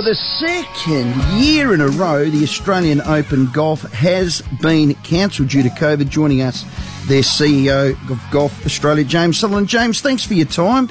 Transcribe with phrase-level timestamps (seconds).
[0.00, 5.62] For the second year in a row, the Australian Open Golf has been cancelled due
[5.62, 6.08] to COVID.
[6.08, 6.62] Joining us,
[7.06, 9.68] their CEO of Golf Australia, James Sutherland.
[9.68, 10.88] James, thanks for your time.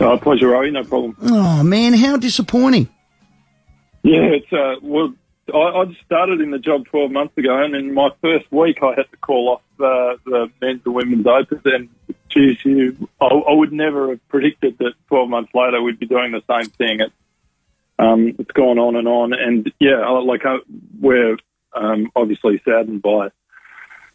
[0.00, 0.72] Oh, pleasure, Rowie.
[0.72, 1.14] No problem.
[1.20, 2.88] Oh man, how disappointing!
[4.02, 5.12] Yeah, it's uh, well,
[5.52, 8.78] I, I just started in the job 12 months ago, and in my first week,
[8.82, 11.60] I had to call off uh, the men's and women's opens.
[11.66, 11.90] And
[12.30, 16.32] geez, you, I, I would never have predicted that 12 months later we'd be doing
[16.32, 17.00] the same thing.
[17.00, 17.12] It's
[18.02, 20.58] um, it's gone on and on, and yeah, like uh,
[21.00, 21.36] we're
[21.72, 23.28] um, obviously saddened by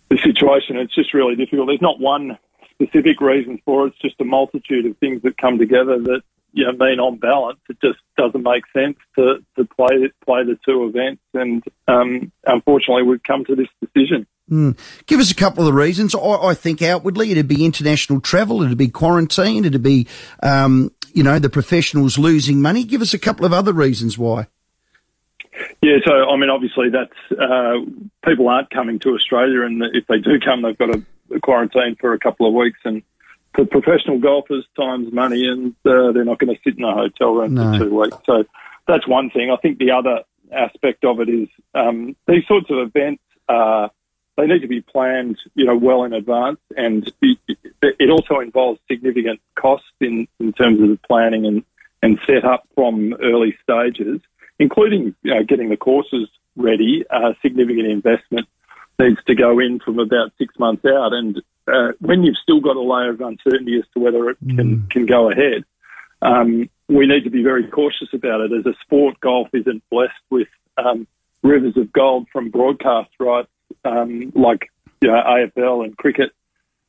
[0.09, 0.77] the situation.
[0.77, 1.67] It's just really difficult.
[1.67, 2.38] There's not one
[2.71, 3.94] specific reason for it.
[3.94, 6.21] It's just a multitude of things that come together that
[6.53, 10.58] you know mean on balance it just doesn't make sense to, to play play the
[10.66, 11.22] two events.
[11.33, 14.27] And um, unfortunately, we've come to this decision.
[14.49, 14.77] Mm.
[15.07, 16.15] Give us a couple of the reasons.
[16.15, 20.07] I, I, think outwardly it'd be international travel, it'd be quarantine, it'd be
[20.41, 22.83] um, you know, the professionals losing money.
[22.83, 24.47] Give us a couple of other reasons why.
[25.81, 27.79] Yeah, so I mean, obviously, that's uh,
[28.23, 32.13] people aren't coming to Australia, and if they do come, they've got to quarantine for
[32.13, 32.79] a couple of weeks.
[32.85, 33.02] And
[33.55, 37.33] for professional golfers, time's money, and uh, they're not going to sit in a hotel
[37.33, 37.73] room no.
[37.73, 38.17] for two weeks.
[38.25, 38.44] So
[38.88, 39.50] that's one thing.
[39.50, 43.23] I think the other aspect of it is um, these sorts of events.
[43.50, 43.88] Uh,
[44.38, 47.38] they need to be planned, you know, well in advance, and it,
[47.81, 51.63] it also involves significant costs in, in terms of the planning and,
[52.03, 54.21] and set up from early stages,
[54.59, 57.03] including you know, getting the courses ready.
[57.09, 58.47] Uh, significant investment
[58.99, 62.75] needs to go in from about six months out, and uh, when you've still got
[62.75, 64.89] a layer of uncertainty as to whether it can mm.
[64.91, 65.66] can go ahead,
[66.22, 68.51] um, we need to be very cautious about it.
[68.53, 71.07] As a sport, golf isn't blessed with um,
[71.41, 73.49] rivers of gold from broadcast rights
[73.88, 74.71] um, like
[75.02, 76.31] you know, AFL and cricket,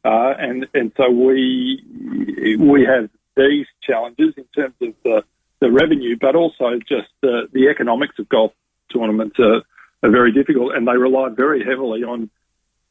[0.05, 5.25] uh, and and so we we have these challenges in terms of the,
[5.61, 8.53] the revenue, but also just the, the economics of golf
[8.93, 9.63] tournaments are,
[10.03, 12.31] are very difficult, and they rely very heavily on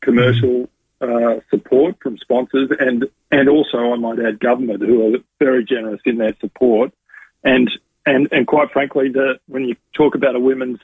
[0.02, 0.70] commercial
[1.02, 6.02] uh, support from sponsors and and also I might add government who are very generous
[6.06, 6.92] in their support.
[7.44, 7.70] And
[8.06, 10.80] and and quite frankly the when you talk about a women's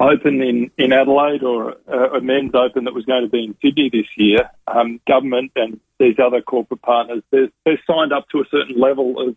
[0.00, 3.56] Open in, in Adelaide or a, a, men's Open that was going to be in
[3.60, 8.40] Sydney this year, um, government and these other corporate partners, they're, they're signed up to
[8.40, 9.36] a certain level of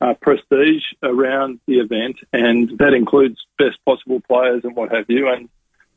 [0.00, 5.28] uh, prestige around the event, and that includes best possible players and what have you.
[5.28, 5.48] And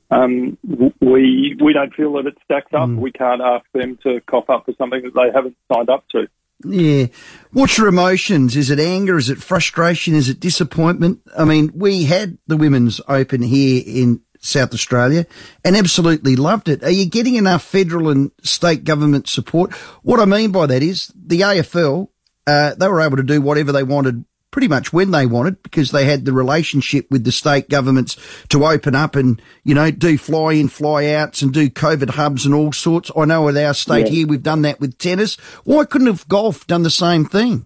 [0.10, 0.58] um,
[1.00, 2.90] we we don't feel that it stacks up.
[2.90, 2.98] Mm.
[2.98, 6.28] We can't ask them to cough up for something that they haven't signed up to.
[6.66, 7.08] Yeah.
[7.52, 8.56] What's your emotions?
[8.56, 9.18] Is it anger?
[9.18, 10.14] Is it frustration?
[10.14, 11.22] Is it disappointment?
[11.38, 15.26] I mean, we had the Women's Open here in South Australia
[15.64, 16.84] and absolutely loved it.
[16.84, 19.74] Are you getting enough federal and state government support?
[20.04, 22.10] What I mean by that is the AFL,
[22.48, 25.92] uh, they were able to do whatever they wanted pretty much when they wanted because
[25.92, 28.18] they had the relationship with the state governments
[28.50, 32.46] to open up and, you know, do fly in, fly outs and do COVID hubs
[32.46, 33.12] and all sorts.
[33.16, 34.12] I know with our state yeah.
[34.12, 35.36] here, we've done that with tennis.
[35.64, 37.66] Why couldn't have golf done the same thing?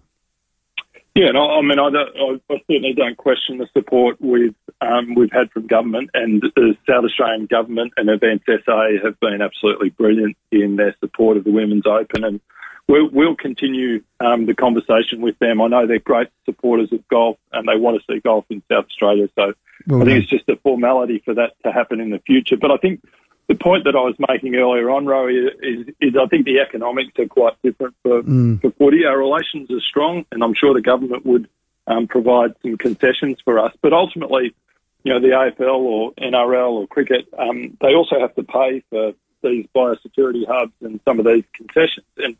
[1.14, 5.30] Yeah, no, I mean, I, I, I, certainly don't question the support we've um, we've
[5.30, 10.36] had from government, and the South Australian government and Events SA have been absolutely brilliant
[10.50, 12.40] in their support of the Women's Open, and
[12.88, 15.60] we'll, we'll continue um, the conversation with them.
[15.60, 18.86] I know they're great supporters of golf and they want to see golf in South
[18.86, 19.28] Australia.
[19.34, 19.54] So
[19.86, 22.56] well, I think it's just a formality for that to happen in the future.
[22.56, 23.02] But I think
[23.48, 27.18] the point that I was making earlier on, Rowie, is, is I think the economics
[27.18, 28.60] are quite different for, mm.
[28.60, 29.04] for footy.
[29.04, 31.48] Our relations are strong, and I'm sure the government would
[31.86, 33.72] um, provide some concessions for us.
[33.82, 34.54] But ultimately,
[35.02, 39.12] you know, the AFL or NRL or cricket, um, they also have to pay for
[39.42, 42.06] these biosecurity hubs and some of these concessions.
[42.16, 42.36] And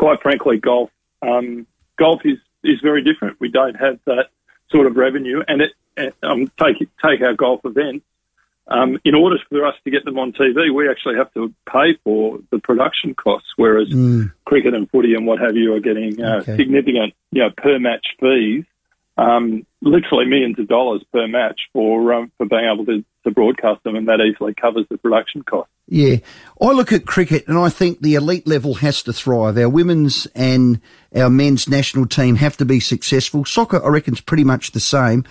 [0.00, 0.90] quite frankly, golf
[1.20, 1.66] um,
[1.98, 3.38] golf is is very different.
[3.38, 4.30] We don't have that
[4.70, 8.04] sort of revenue, and it um, take take our golf events.
[8.66, 11.98] Um, in order for us to get them on TV, we actually have to pay
[12.04, 14.32] for the production costs, whereas mm.
[14.44, 16.56] cricket and footy and what have you are getting uh, okay.
[16.56, 18.64] significant, you know, per match fees,
[19.20, 23.82] um, literally millions of dollars per match for um, for being able to, to broadcast
[23.84, 25.72] them, and that easily covers the production costs.
[25.86, 26.16] Yeah.
[26.60, 29.58] I look at cricket and I think the elite level has to thrive.
[29.58, 30.80] Our women's and
[31.14, 33.44] our men's national team have to be successful.
[33.44, 35.24] Soccer, I reckon, is pretty much the same.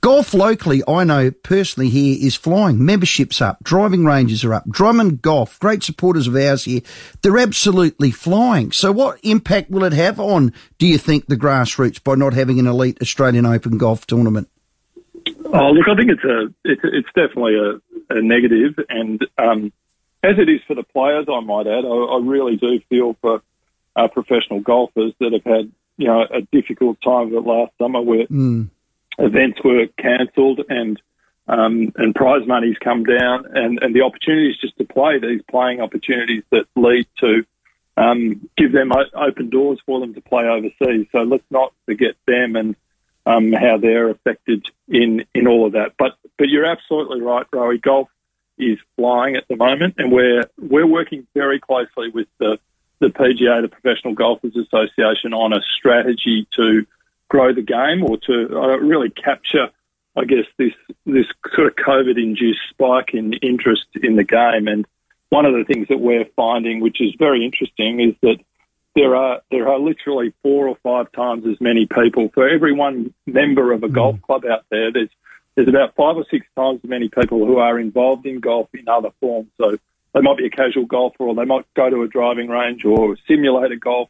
[0.00, 2.82] Golf locally, I know personally here is flying.
[2.82, 4.66] Memberships up, driving ranges are up.
[4.68, 6.80] Drummond Golf, great supporters of ours here.
[7.20, 8.72] They're absolutely flying.
[8.72, 12.58] So what impact will it have on, do you think, the grassroots by not having
[12.58, 14.48] an elite Australian Open golf tournament?
[15.44, 19.70] Oh, look, I think it's a, it's, it's definitely a, a negative and, um,
[20.22, 23.42] as it is for the players, I might add, I, I really do feel for
[23.96, 28.00] uh, professional golfers that have had, you know, a difficult time of it last summer
[28.00, 28.68] where, mm.
[29.20, 31.00] Events were cancelled and
[31.48, 35.80] um, and prize money's come down, and, and the opportunities just to play these playing
[35.80, 37.44] opportunities that lead to
[37.96, 41.06] um, give them open doors for them to play overseas.
[41.10, 42.76] So let's not forget them and
[43.26, 45.94] um, how they're affected in in all of that.
[45.98, 47.82] But but you're absolutely right, Rowie.
[47.82, 48.08] Golf
[48.56, 52.58] is flying at the moment, and we're we're working very closely with the
[53.00, 56.86] the PGA, the Professional Golfers Association, on a strategy to
[57.30, 59.68] grow the game or to uh, really capture,
[60.14, 60.74] I guess, this
[61.06, 64.68] this sort of COVID-induced spike in interest in the game.
[64.68, 64.84] And
[65.30, 68.36] one of the things that we're finding, which is very interesting, is that
[68.94, 73.14] there are there are literally four or five times as many people for every one
[73.26, 74.22] member of a golf mm.
[74.22, 74.92] club out there.
[74.92, 75.08] There's
[75.54, 78.88] there's about five or six times as many people who are involved in golf in
[78.88, 79.50] other forms.
[79.60, 79.76] So
[80.14, 83.16] they might be a casual golfer, or they might go to a driving range or
[83.28, 84.08] simulate a golf.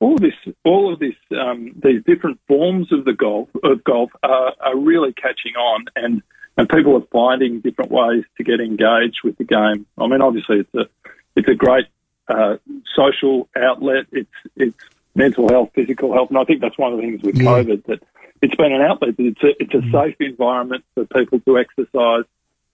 [0.00, 4.10] All of this, all of this, um, these different forms of the golf of golf
[4.22, 6.22] are, are really catching on, and
[6.56, 9.86] and people are finding different ways to get engaged with the game.
[9.98, 10.88] I mean, obviously, it's a
[11.36, 11.86] it's a great
[12.28, 12.56] uh,
[12.94, 14.06] social outlet.
[14.10, 14.76] It's it's
[15.14, 17.44] mental health, physical health, and I think that's one of the things with yeah.
[17.44, 18.02] COVID that
[18.42, 19.14] it's been an outlet.
[19.18, 19.92] It's a it's a mm.
[19.92, 22.24] safe environment for people to exercise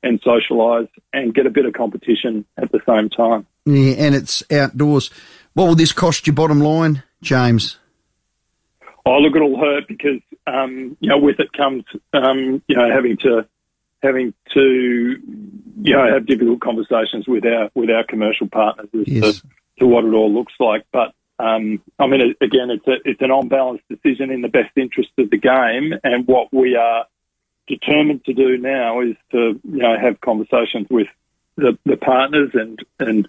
[0.02, 3.46] and socialise and get a bit of competition at the same time.
[3.64, 5.11] Yeah, and it's outdoors.
[5.55, 7.78] What will this cost your bottom line, James?
[9.05, 13.17] Oh, look, it'll hurt because um, you know with it comes um, you know having
[13.19, 13.46] to
[14.02, 19.40] having to you know have difficult conversations with our with our commercial partners as yes.
[19.40, 19.49] to,
[19.81, 20.87] to what it all looks like.
[20.93, 24.76] But um, I mean, again, it's a it's an on balance decision in the best
[24.76, 27.06] interest of the game, and what we are
[27.67, 31.08] determined to do now is to you know have conversations with
[31.56, 33.29] the, the partners and and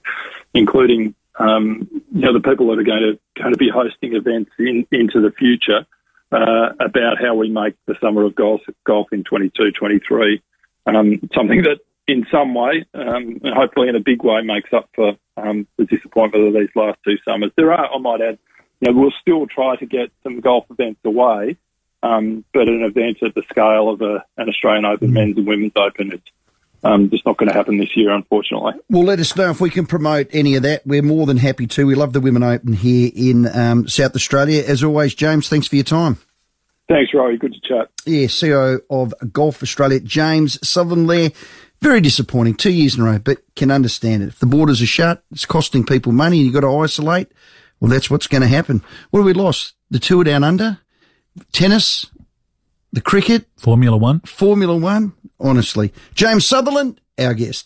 [0.54, 4.52] including um, you know the people that are going to going to be hosting events
[4.60, 5.86] in into the future
[6.32, 10.42] uh, about how we make the summer of golf golf in 22 23
[10.88, 14.90] um, something that in some way um, and hopefully in a big way makes up
[14.96, 17.52] for um, the disappointment of these last two summers.
[17.56, 18.40] There are I might add
[18.82, 21.58] you know we'll still try to get some golf events away
[22.04, 25.14] um, but an event at the scale of a, an Australian Open, mm.
[25.14, 26.30] men's and women's Open, it's
[26.84, 28.74] um, just not going to happen this year, unfortunately.
[28.90, 30.86] Well, let us know if we can promote any of that.
[30.86, 31.88] We're more than happy to.
[31.88, 34.64] We love the Women Open here in um, South Australia.
[34.66, 36.18] As always, James, thanks for your time.
[36.88, 37.38] Thanks, Rory.
[37.38, 37.90] Good to chat.
[38.06, 41.32] Yeah, CEO of Golf Australia, James Sutherland there.
[41.82, 44.30] Very disappointing, two years in a row, but can understand it.
[44.30, 47.32] If the borders are shut, it's costing people money and you've got to isolate.
[47.80, 48.82] Well, that's what's going to happen.
[49.12, 49.76] What have we lost?
[49.92, 50.80] The tour down under?
[51.52, 52.06] tennis,
[52.92, 54.22] the cricket, Formula One.
[54.22, 55.94] Formula One, honestly.
[56.14, 57.66] James Sutherland, our guest.